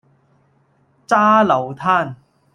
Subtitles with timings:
[1.05, 2.15] 揸流灘